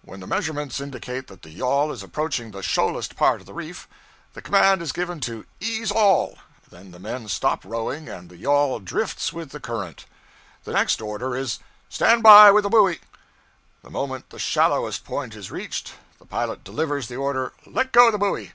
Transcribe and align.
When 0.00 0.20
the 0.20 0.26
measurements 0.26 0.80
indicate 0.80 1.26
that 1.26 1.42
the 1.42 1.50
yawl 1.50 1.92
is 1.92 2.02
approaching 2.02 2.50
the 2.50 2.62
shoalest 2.62 3.14
part 3.14 3.40
of 3.40 3.46
the 3.46 3.52
reef, 3.52 3.86
the 4.32 4.40
command 4.40 4.80
is 4.80 4.90
given 4.90 5.20
to 5.28 5.44
'ease 5.60 5.90
all!' 5.90 6.38
Then 6.70 6.92
the 6.92 6.98
men 6.98 7.28
stop 7.28 7.62
rowing 7.62 8.08
and 8.08 8.30
the 8.30 8.38
yawl 8.38 8.78
drifts 8.80 9.34
with 9.34 9.50
the 9.50 9.60
current. 9.60 10.06
The 10.64 10.72
next 10.72 11.02
order 11.02 11.36
is, 11.36 11.58
'Stand 11.90 12.22
by 12.22 12.50
with 12.50 12.62
the 12.62 12.70
buoy!' 12.70 13.00
The 13.82 13.90
moment 13.90 14.30
the 14.30 14.38
shallowest 14.38 15.04
point 15.04 15.34
is 15.34 15.50
reached, 15.50 15.92
the 16.18 16.24
pilot 16.24 16.64
delivers 16.64 17.08
the 17.08 17.16
order, 17.16 17.52
'Let 17.66 17.92
go 17.92 18.10
the 18.10 18.16
buoy!' 18.16 18.52